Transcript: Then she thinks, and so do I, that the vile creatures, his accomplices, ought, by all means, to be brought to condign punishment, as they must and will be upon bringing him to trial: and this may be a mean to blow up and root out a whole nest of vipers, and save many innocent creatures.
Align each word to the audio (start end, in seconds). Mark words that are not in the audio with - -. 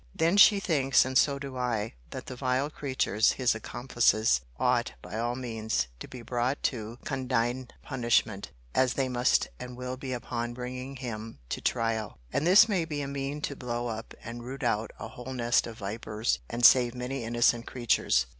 Then 0.15 0.35
she 0.35 0.59
thinks, 0.59 1.05
and 1.05 1.15
so 1.15 1.37
do 1.37 1.57
I, 1.57 1.93
that 2.09 2.25
the 2.25 2.35
vile 2.35 2.71
creatures, 2.71 3.33
his 3.33 3.53
accomplices, 3.53 4.41
ought, 4.59 4.93
by 5.03 5.19
all 5.19 5.35
means, 5.35 5.89
to 5.99 6.07
be 6.07 6.23
brought 6.23 6.63
to 6.73 6.97
condign 7.05 7.67
punishment, 7.83 8.49
as 8.73 8.95
they 8.95 9.07
must 9.07 9.49
and 9.59 9.77
will 9.77 9.97
be 9.97 10.11
upon 10.11 10.55
bringing 10.55 10.95
him 10.95 11.37
to 11.49 11.61
trial: 11.61 12.17
and 12.33 12.47
this 12.47 12.67
may 12.67 12.83
be 12.83 13.01
a 13.03 13.07
mean 13.07 13.41
to 13.41 13.55
blow 13.55 13.89
up 13.89 14.15
and 14.23 14.41
root 14.43 14.63
out 14.63 14.89
a 14.97 15.07
whole 15.09 15.33
nest 15.33 15.67
of 15.67 15.77
vipers, 15.77 16.39
and 16.49 16.65
save 16.65 16.95
many 16.95 17.23
innocent 17.23 17.67
creatures. 17.67 18.25